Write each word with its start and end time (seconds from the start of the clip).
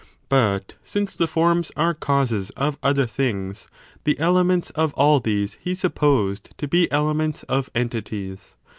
But 0.29 0.77
since 0.83 1.15
the 1.15 1.27
forms 1.27 1.71
are 1.77 1.93
causes 1.93 2.49
of 2.57 2.75
other 2.81 3.05
things, 3.05 3.65
g 3.69 3.99
piatonic 3.99 4.03
the 4.05 4.19
elements 4.19 4.69
of 4.71 4.95
all 4.95 5.19
these 5.19 5.57
he 5.61 5.75
supposed 5.75 6.49
t© 6.57 6.67
be 6.67 6.91
ele 6.91 7.03
theory, 7.03 7.13
"de 7.13 7.17
ments 7.19 7.43
of 7.43 7.69
entities. 7.75 8.57